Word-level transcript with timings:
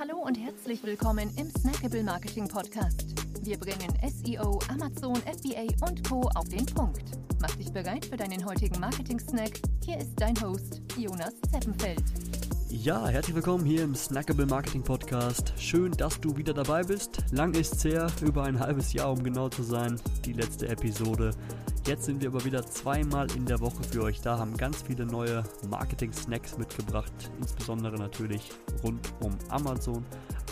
Hallo 0.00 0.16
und 0.16 0.34
herzlich 0.34 0.82
willkommen 0.82 1.30
im 1.36 1.50
Snackable 1.50 2.02
Marketing 2.02 2.48
Podcast. 2.48 3.04
Wir 3.42 3.58
bringen 3.58 3.92
SEO, 4.08 4.58
Amazon, 4.70 5.16
FBA 5.16 5.66
und 5.86 6.08
Co. 6.08 6.22
auf 6.36 6.48
den 6.48 6.64
Punkt. 6.64 7.02
Mach 7.38 7.54
dich 7.56 7.70
bereit 7.70 8.06
für 8.06 8.16
deinen 8.16 8.42
heutigen 8.46 8.80
Marketing-Snack. 8.80 9.60
Hier 9.84 9.98
ist 9.98 10.14
dein 10.16 10.40
Host, 10.40 10.80
Jonas 10.96 11.34
Zeppenfeld. 11.52 12.02
Ja, 12.68 13.06
herzlich 13.06 13.34
willkommen 13.34 13.64
hier 13.64 13.82
im 13.82 13.94
Snackable 13.94 14.46
Marketing 14.46 14.82
Podcast. 14.82 15.52
Schön, 15.58 15.92
dass 15.92 16.20
du 16.20 16.36
wieder 16.36 16.54
dabei 16.54 16.82
bist. 16.82 17.24
Lang 17.32 17.54
ist's 17.54 17.84
her, 17.84 18.10
über 18.22 18.44
ein 18.44 18.58
halbes 18.58 18.92
Jahr, 18.92 19.12
um 19.12 19.22
genau 19.22 19.48
zu 19.48 19.62
sein, 19.62 20.00
die 20.24 20.32
letzte 20.32 20.68
Episode. 20.68 21.32
Jetzt 21.86 22.04
sind 22.04 22.22
wir 22.22 22.28
aber 22.28 22.44
wieder 22.44 22.64
zweimal 22.64 23.30
in 23.36 23.46
der 23.46 23.60
Woche 23.60 23.82
für 23.82 24.02
euch 24.02 24.20
da, 24.20 24.38
haben 24.38 24.56
ganz 24.56 24.82
viele 24.82 25.06
neue 25.06 25.42
Marketing-Snacks 25.68 26.58
mitgebracht, 26.58 27.12
insbesondere 27.38 27.96
natürlich 27.96 28.50
rund 28.82 29.12
um 29.20 29.36
Amazon. 29.48 30.04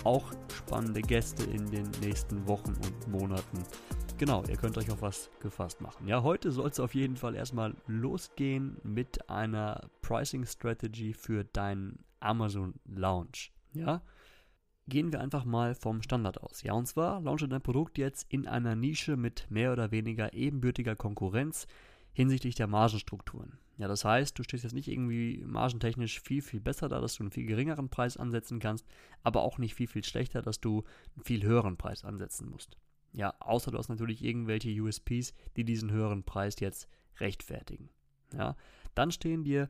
Auch 0.04 0.24
spannende 0.54 1.00
Gäste 1.02 1.44
in 1.44 1.70
den 1.70 1.88
nächsten 2.02 2.46
Wochen 2.46 2.74
und 2.84 3.08
Monaten. 3.08 3.64
Genau, 4.18 4.42
ihr 4.48 4.56
könnt 4.56 4.76
euch 4.76 4.90
auf 4.90 5.00
was 5.00 5.30
gefasst 5.38 5.80
machen. 5.80 6.08
Ja, 6.08 6.24
heute 6.24 6.50
soll 6.50 6.68
es 6.68 6.80
auf 6.80 6.92
jeden 6.92 7.16
Fall 7.16 7.36
erstmal 7.36 7.76
losgehen 7.86 8.76
mit 8.82 9.30
einer 9.30 9.88
Pricing 10.02 10.44
Strategy 10.44 11.12
für 11.14 11.44
deinen 11.44 12.04
Amazon 12.18 12.74
Launch. 12.84 13.52
Ja, 13.74 14.02
gehen 14.88 15.12
wir 15.12 15.20
einfach 15.20 15.44
mal 15.44 15.76
vom 15.76 16.02
Standard 16.02 16.42
aus. 16.42 16.64
Ja, 16.64 16.72
und 16.72 16.86
zwar 16.86 17.20
launche 17.20 17.46
dein 17.46 17.62
Produkt 17.62 17.96
jetzt 17.96 18.26
in 18.28 18.48
einer 18.48 18.74
Nische 18.74 19.16
mit 19.16 19.48
mehr 19.50 19.72
oder 19.72 19.92
weniger 19.92 20.32
ebenbürtiger 20.32 20.96
Konkurrenz 20.96 21.68
hinsichtlich 22.12 22.56
der 22.56 22.66
Margenstrukturen. 22.66 23.58
Ja, 23.76 23.86
das 23.86 24.04
heißt, 24.04 24.36
du 24.36 24.42
stehst 24.42 24.64
jetzt 24.64 24.72
nicht 24.72 24.88
irgendwie 24.88 25.44
margentechnisch 25.46 26.20
viel, 26.20 26.42
viel 26.42 26.58
besser 26.58 26.88
da, 26.88 27.00
dass 27.00 27.14
du 27.14 27.22
einen 27.22 27.30
viel 27.30 27.46
geringeren 27.46 27.88
Preis 27.88 28.16
ansetzen 28.16 28.58
kannst, 28.58 28.84
aber 29.22 29.42
auch 29.42 29.58
nicht 29.58 29.76
viel, 29.76 29.86
viel 29.86 30.02
schlechter, 30.02 30.42
dass 30.42 30.60
du 30.60 30.82
einen 31.14 31.24
viel 31.24 31.44
höheren 31.44 31.76
Preis 31.76 32.04
ansetzen 32.04 32.50
musst. 32.50 32.76
Ja, 33.12 33.34
außer 33.40 33.70
du 33.70 33.78
hast 33.78 33.88
natürlich 33.88 34.22
irgendwelche 34.22 34.70
USPs, 34.80 35.32
die 35.56 35.64
diesen 35.64 35.90
höheren 35.90 36.24
Preis 36.24 36.60
jetzt 36.60 36.88
rechtfertigen. 37.18 37.88
Ja, 38.34 38.56
dann 38.94 39.10
stehen 39.10 39.44
dir 39.44 39.68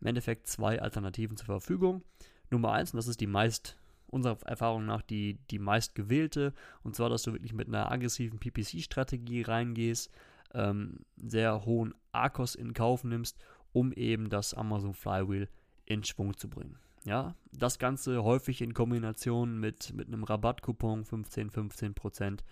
im 0.00 0.08
Endeffekt 0.08 0.46
zwei 0.46 0.80
Alternativen 0.80 1.36
zur 1.36 1.46
Verfügung. 1.46 2.02
Nummer 2.50 2.72
eins, 2.72 2.92
und 2.92 2.96
das 2.96 3.06
ist 3.06 3.20
die 3.20 3.26
meist 3.26 3.76
unserer 4.08 4.36
Erfahrung 4.44 4.84
nach 4.84 5.02
die, 5.02 5.38
die 5.50 5.58
meistgewählte. 5.58 6.52
Und 6.82 6.94
zwar, 6.94 7.08
dass 7.08 7.22
du 7.22 7.32
wirklich 7.32 7.54
mit 7.54 7.68
einer 7.68 7.90
aggressiven 7.90 8.38
PPC-Strategie 8.38 9.42
reingehst, 9.42 10.10
ähm, 10.54 11.00
sehr 11.16 11.64
hohen 11.64 11.94
ARKOS 12.12 12.54
in 12.54 12.74
Kauf 12.74 13.04
nimmst, 13.04 13.38
um 13.72 13.92
eben 13.92 14.28
das 14.28 14.52
Amazon 14.52 14.92
Flywheel 14.92 15.48
in 15.86 16.04
Schwung 16.04 16.36
zu 16.36 16.50
bringen. 16.50 16.78
Ja, 17.04 17.34
das 17.52 17.78
Ganze 17.78 18.22
häufig 18.22 18.62
in 18.62 18.74
Kombination 18.74 19.58
mit, 19.58 19.92
mit 19.92 20.08
einem 20.08 20.22
Rabattcoupon 20.22 21.04
15, 21.04 21.50
15 21.50 21.94
Prozent 21.94 22.44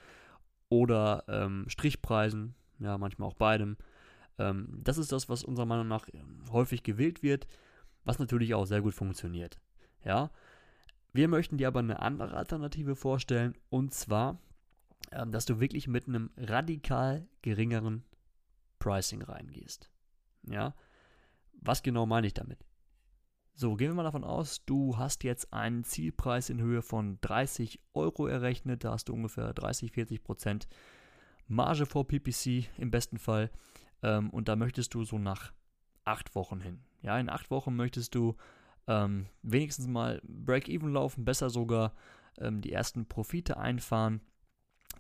oder 0.68 1.24
ähm, 1.28 1.66
Strichpreisen, 1.68 2.54
ja, 2.78 2.98
manchmal 2.98 3.28
auch 3.28 3.34
beidem. 3.34 3.76
Ähm, 4.38 4.80
das 4.82 4.98
ist 4.98 5.12
das, 5.12 5.28
was 5.28 5.44
unserer 5.44 5.66
Meinung 5.66 5.86
nach 5.86 6.08
häufig 6.50 6.82
gewählt 6.82 7.22
wird, 7.22 7.46
was 8.04 8.18
natürlich 8.18 8.54
auch 8.54 8.64
sehr 8.64 8.82
gut 8.82 8.94
funktioniert. 8.94 9.60
Ja, 10.04 10.30
wir 11.12 11.28
möchten 11.28 11.58
dir 11.58 11.68
aber 11.68 11.80
eine 11.80 12.00
andere 12.00 12.36
Alternative 12.36 12.96
vorstellen 12.96 13.54
und 13.68 13.94
zwar, 13.94 14.40
ähm, 15.12 15.30
dass 15.30 15.44
du 15.44 15.60
wirklich 15.60 15.86
mit 15.86 16.08
einem 16.08 16.30
radikal 16.36 17.28
geringeren 17.42 18.04
Pricing 18.78 19.22
reingehst. 19.22 19.90
Ja, 20.42 20.74
was 21.52 21.82
genau 21.82 22.06
meine 22.06 22.26
ich 22.26 22.34
damit? 22.34 22.64
So, 23.60 23.76
gehen 23.76 23.90
wir 23.90 23.94
mal 23.94 24.04
davon 24.04 24.24
aus, 24.24 24.64
du 24.64 24.96
hast 24.96 25.22
jetzt 25.22 25.52
einen 25.52 25.84
Zielpreis 25.84 26.48
in 26.48 26.62
Höhe 26.62 26.80
von 26.80 27.18
30 27.20 27.78
Euro 27.92 28.26
errechnet. 28.26 28.84
Da 28.84 28.92
hast 28.92 29.10
du 29.10 29.12
ungefähr 29.12 29.52
30, 29.52 29.92
40 29.92 30.24
Prozent 30.24 30.66
Marge 31.46 31.84
vor 31.84 32.08
PPC 32.08 32.70
im 32.78 32.90
besten 32.90 33.18
Fall. 33.18 33.50
Ähm, 34.02 34.30
und 34.30 34.48
da 34.48 34.56
möchtest 34.56 34.94
du 34.94 35.04
so 35.04 35.18
nach 35.18 35.52
acht 36.06 36.34
Wochen 36.34 36.62
hin. 36.62 36.80
Ja, 37.02 37.18
in 37.18 37.28
acht 37.28 37.50
Wochen 37.50 37.76
möchtest 37.76 38.14
du 38.14 38.34
ähm, 38.86 39.26
wenigstens 39.42 39.88
mal 39.88 40.22
Break-Even 40.24 40.94
laufen, 40.94 41.26
besser 41.26 41.50
sogar 41.50 41.92
ähm, 42.38 42.62
die 42.62 42.72
ersten 42.72 43.04
Profite 43.08 43.58
einfahren. 43.58 44.22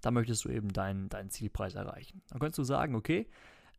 Da 0.02 0.10
möchtest 0.10 0.44
du 0.44 0.50
eben 0.50 0.70
deinen, 0.70 1.08
deinen 1.08 1.30
Zielpreis 1.30 1.76
erreichen. 1.76 2.20
Dann 2.28 2.40
könntest 2.40 2.58
du 2.58 2.64
sagen, 2.64 2.94
okay, 2.94 3.26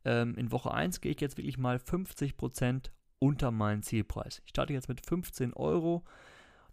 ähm, 0.04 0.34
in 0.34 0.50
Woche 0.50 0.74
1 0.74 1.00
gehe 1.00 1.12
ich 1.12 1.20
jetzt 1.20 1.38
wirklich 1.38 1.56
mal 1.56 1.76
50% 1.76 2.90
unter 3.22 3.52
meinen 3.52 3.84
Zielpreis. 3.84 4.42
Ich 4.44 4.50
starte 4.50 4.72
jetzt 4.72 4.88
mit 4.88 5.06
15 5.06 5.54
Euro. 5.54 6.02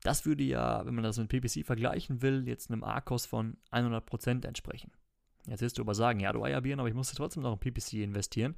Das 0.01 0.25
würde 0.25 0.43
ja, 0.43 0.83
wenn 0.83 0.95
man 0.95 1.03
das 1.03 1.19
mit 1.19 1.29
PPC 1.29 1.63
vergleichen 1.63 2.23
will, 2.23 2.47
jetzt 2.47 2.71
einem 2.71 2.83
A-Kost 2.83 3.27
von 3.27 3.55
100% 3.71 4.47
entsprechen. 4.47 4.91
Jetzt 5.45 5.61
wirst 5.61 5.77
du 5.77 5.83
aber 5.83 5.93
sagen, 5.93 6.19
ja, 6.19 6.33
du 6.33 6.43
Eierbirnen, 6.43 6.79
aber 6.79 6.89
ich 6.89 6.95
muss 6.95 7.11
trotzdem 7.11 7.43
noch 7.43 7.53
in 7.53 7.59
PPC 7.59 7.93
investieren, 8.01 8.55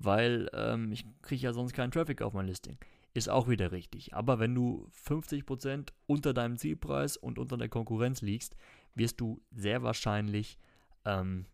weil 0.00 0.50
ähm, 0.52 0.90
ich 0.90 1.06
kriege 1.22 1.42
ja 1.42 1.52
sonst 1.52 1.74
keinen 1.74 1.92
Traffic 1.92 2.22
auf 2.22 2.32
mein 2.32 2.46
Listing. 2.46 2.76
Ist 3.14 3.28
auch 3.28 3.48
wieder 3.48 3.70
richtig. 3.70 4.14
Aber 4.14 4.40
wenn 4.40 4.56
du 4.56 4.90
50% 5.06 5.90
unter 6.06 6.34
deinem 6.34 6.56
Zielpreis 6.56 7.16
und 7.16 7.38
unter 7.38 7.56
der 7.56 7.68
Konkurrenz 7.68 8.20
liegst, 8.20 8.56
wirst 8.96 9.20
du 9.20 9.40
sehr 9.52 9.84
wahrscheinlich 9.84 10.58
ähm, 11.04 11.46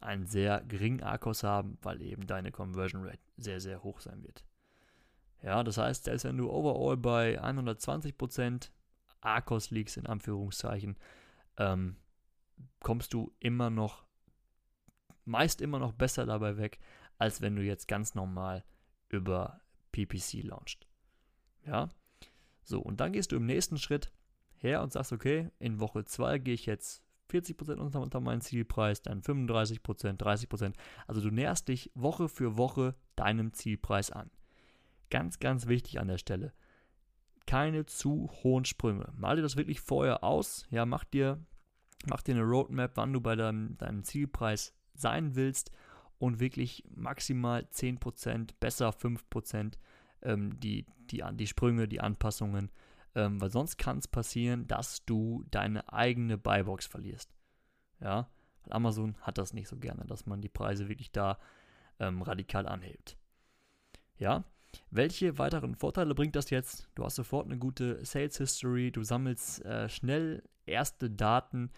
einen 0.00 0.26
sehr 0.26 0.64
geringen 0.66 1.04
ARKOS 1.04 1.44
haben, 1.44 1.78
weil 1.82 2.02
eben 2.02 2.26
deine 2.26 2.50
Conversion 2.50 3.04
Rate 3.04 3.20
sehr, 3.36 3.60
sehr 3.60 3.84
hoch 3.84 4.00
sein 4.00 4.24
wird. 4.24 4.44
Ja, 5.42 5.64
das 5.64 5.78
heißt, 5.78 6.04
selbst 6.04 6.24
wenn 6.24 6.36
du 6.36 6.50
overall 6.50 6.96
bei 6.96 7.40
120% 7.42 8.70
ARKOS 9.20 9.70
liegst, 9.70 9.96
in 9.96 10.06
Anführungszeichen, 10.06 10.98
ähm, 11.56 11.96
kommst 12.80 13.14
du 13.14 13.32
immer 13.40 13.70
noch, 13.70 14.04
meist 15.24 15.60
immer 15.60 15.78
noch 15.78 15.92
besser 15.92 16.26
dabei 16.26 16.56
weg, 16.56 16.78
als 17.18 17.40
wenn 17.40 17.56
du 17.56 17.62
jetzt 17.62 17.88
ganz 17.88 18.14
normal 18.14 18.64
über 19.08 19.60
PPC 19.92 20.42
launchst. 20.42 20.86
Ja. 21.66 21.88
So, 22.62 22.80
und 22.80 23.00
dann 23.00 23.12
gehst 23.12 23.32
du 23.32 23.36
im 23.36 23.46
nächsten 23.46 23.78
Schritt 23.78 24.12
her 24.56 24.82
und 24.82 24.92
sagst, 24.92 25.12
okay, 25.12 25.50
in 25.58 25.80
Woche 25.80 26.04
2 26.04 26.38
gehe 26.38 26.54
ich 26.54 26.66
jetzt 26.66 27.02
40% 27.30 27.76
unter, 27.76 28.00
unter 28.00 28.20
meinen 28.20 28.40
Zielpreis, 28.40 29.02
dann 29.02 29.22
35%, 29.22 29.80
30%. 30.18 30.74
Also 31.06 31.20
du 31.20 31.30
näherst 31.30 31.68
dich 31.68 31.90
Woche 31.94 32.28
für 32.28 32.56
Woche 32.56 32.94
deinem 33.16 33.52
Zielpreis 33.52 34.10
an. 34.10 34.30
Ganz, 35.10 35.38
ganz 35.38 35.66
wichtig 35.66 36.00
an 36.00 36.08
der 36.08 36.18
Stelle. 36.18 36.52
Keine 37.46 37.86
zu 37.86 38.30
hohen 38.42 38.64
Sprünge. 38.64 39.12
Mal 39.16 39.36
dir 39.36 39.42
das 39.42 39.56
wirklich 39.56 39.80
vorher 39.80 40.22
aus. 40.22 40.66
Ja, 40.70 40.86
mach 40.86 41.04
dir, 41.04 41.44
mach 42.06 42.22
dir 42.22 42.34
eine 42.34 42.44
Roadmap, 42.44 42.92
wann 42.94 43.12
du 43.12 43.20
bei 43.20 43.34
deinem, 43.34 43.76
deinem 43.76 44.04
Zielpreis 44.04 44.72
sein 44.94 45.34
willst 45.34 45.72
und 46.18 46.38
wirklich 46.38 46.84
maximal 46.94 47.66
10%, 47.72 48.50
besser 48.60 48.90
5% 48.90 49.78
ähm, 50.22 50.58
die, 50.60 50.86
die, 51.10 51.24
die 51.32 51.46
Sprünge, 51.46 51.88
die 51.88 52.00
Anpassungen, 52.00 52.70
ähm, 53.14 53.40
weil 53.40 53.50
sonst 53.50 53.78
kann 53.78 53.98
es 53.98 54.06
passieren, 54.06 54.68
dass 54.68 55.04
du 55.06 55.44
deine 55.50 55.92
eigene 55.92 56.38
Buybox 56.38 56.86
verlierst. 56.86 57.34
Ja, 58.00 58.28
Amazon 58.68 59.16
hat 59.22 59.38
das 59.38 59.52
nicht 59.52 59.68
so 59.68 59.76
gerne, 59.76 60.04
dass 60.06 60.26
man 60.26 60.40
die 60.40 60.48
Preise 60.48 60.88
wirklich 60.88 61.10
da 61.10 61.38
ähm, 61.98 62.22
radikal 62.22 62.66
anhebt. 62.68 63.16
Ja, 64.18 64.44
welche 64.90 65.38
weiteren 65.38 65.74
Vorteile 65.74 66.14
bringt 66.14 66.36
das 66.36 66.50
jetzt? 66.50 66.88
Du 66.94 67.04
hast 67.04 67.16
sofort 67.16 67.46
eine 67.46 67.58
gute 67.58 68.04
Sales 68.04 68.38
History, 68.38 68.90
du 68.90 69.02
sammelst 69.02 69.64
äh, 69.64 69.88
schnell 69.88 70.42
erste 70.66 71.10
Daten, 71.10 71.70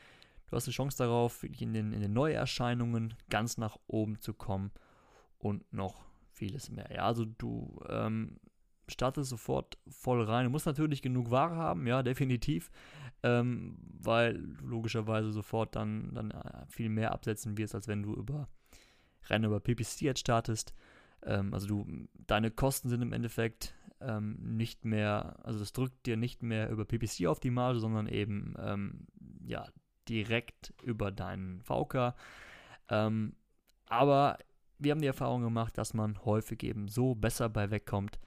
du 0.46 0.56
hast 0.56 0.66
eine 0.66 0.74
Chance 0.74 0.98
darauf, 0.98 1.44
in 1.44 1.72
den, 1.72 1.92
in 1.92 2.00
den 2.00 2.12
Neuerscheinungen 2.12 3.14
ganz 3.30 3.58
nach 3.58 3.78
oben 3.86 4.20
zu 4.20 4.34
kommen 4.34 4.70
und 5.38 5.70
noch 5.72 6.04
vieles 6.32 6.70
mehr. 6.70 6.88
Ja, 6.94 7.06
also 7.06 7.24
du 7.24 7.80
ähm, 7.88 8.38
startest 8.88 9.30
sofort 9.30 9.78
voll 9.88 10.22
rein. 10.22 10.44
Du 10.44 10.50
musst 10.50 10.66
natürlich 10.66 11.02
genug 11.02 11.30
Ware 11.30 11.56
haben, 11.56 11.86
ja, 11.86 12.02
definitiv, 12.02 12.70
ähm, 13.22 13.76
weil 14.00 14.34
du 14.34 14.66
logischerweise 14.66 15.32
sofort 15.32 15.76
dann, 15.76 16.14
dann 16.14 16.30
äh, 16.30 16.66
viel 16.68 16.88
mehr 16.88 17.12
absetzen 17.12 17.56
wirst, 17.58 17.74
als 17.74 17.88
wenn 17.88 18.02
du 18.02 18.14
über 18.14 18.48
rein 19.24 19.44
über 19.44 19.60
PPC 19.60 20.02
jetzt 20.02 20.20
startest. 20.20 20.74
Ähm, 21.24 21.52
also 21.54 21.66
du, 21.66 22.08
deine 22.26 22.50
Kosten 22.50 22.88
sind 22.88 23.02
im 23.02 23.12
Endeffekt 23.12 23.74
ähm, 24.00 24.36
nicht 24.56 24.84
mehr, 24.84 25.36
also 25.42 25.58
das 25.58 25.72
drückt 25.72 26.06
dir 26.06 26.16
nicht 26.16 26.42
mehr 26.42 26.70
über 26.70 26.84
PPC 26.84 27.26
auf 27.26 27.40
die 27.40 27.50
Marge, 27.50 27.80
sondern 27.80 28.06
eben 28.06 28.54
ähm, 28.58 29.06
ja 29.44 29.64
direkt 30.08 30.74
über 30.82 31.10
deinen 31.10 31.62
VK. 31.62 32.14
Ähm, 32.88 33.34
aber 33.86 34.38
wir 34.78 34.90
haben 34.90 35.00
die 35.00 35.06
Erfahrung 35.06 35.42
gemacht, 35.42 35.78
dass 35.78 35.94
man 35.94 36.24
häufig 36.24 36.62
eben 36.62 36.88
so 36.88 37.14
besser 37.14 37.48
bei 37.48 37.70
wegkommt, 37.70 38.18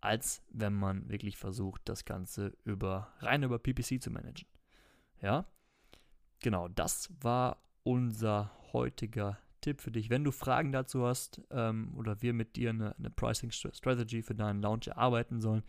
als 0.00 0.42
wenn 0.50 0.74
man 0.74 1.08
wirklich 1.08 1.38
versucht, 1.38 1.82
das 1.84 2.04
Ganze 2.04 2.52
über, 2.64 3.12
rein 3.20 3.42
über 3.44 3.58
PPC 3.58 4.02
zu 4.02 4.10
managen. 4.10 4.46
Ja, 5.20 5.46
genau, 6.40 6.68
das 6.68 7.08
war 7.20 7.62
unser 7.84 8.50
heutiger 8.72 9.38
Tipp 9.62 9.80
für 9.80 9.90
dich. 9.90 10.10
Wenn 10.10 10.24
du 10.24 10.30
Fragen 10.30 10.72
dazu 10.72 11.06
hast 11.06 11.40
ähm, 11.50 11.94
oder 11.96 12.20
wir 12.20 12.34
mit 12.34 12.56
dir 12.56 12.70
eine, 12.70 12.94
eine 12.98 13.08
Pricing 13.08 13.50
Strategy 13.50 14.22
für 14.22 14.34
deinen 14.34 14.60
Launch 14.60 14.88
erarbeiten 14.88 15.40
sollen, 15.40 15.62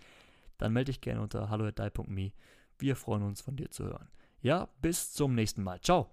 dann 0.57 0.73
melde 0.73 0.91
dich 0.91 0.99
gerne 0.99 1.21
unter 1.21 1.49
hallo.dai.me. 1.49 2.33
Wir 2.77 2.95
freuen 2.97 3.23
uns 3.23 3.41
von 3.41 3.55
dir 3.55 3.69
zu 3.69 3.85
hören. 3.85 4.09
Ja, 4.41 4.67
bis 4.81 5.13
zum 5.13 5.35
nächsten 5.35 5.63
Mal. 5.63 5.79
Ciao. 5.81 6.09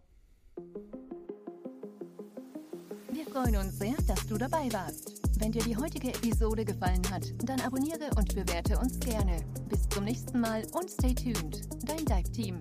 Wir 3.12 3.26
freuen 3.26 3.56
uns 3.56 3.78
sehr, 3.78 3.96
dass 4.06 4.24
du 4.26 4.38
dabei 4.38 4.72
warst. 4.72 5.20
Wenn 5.40 5.50
dir 5.50 5.62
die 5.62 5.76
heutige 5.76 6.08
Episode 6.08 6.64
gefallen 6.64 7.02
hat, 7.10 7.24
dann 7.48 7.60
abonniere 7.60 8.10
und 8.16 8.34
bewerte 8.34 8.78
uns 8.78 9.00
gerne. 9.00 9.40
Bis 9.68 9.88
zum 9.88 10.04
nächsten 10.04 10.40
Mal 10.40 10.62
und 10.72 10.90
stay 10.90 11.14
tuned. 11.14 11.62
Dein 11.88 12.04
Dive 12.04 12.30
Team. 12.30 12.58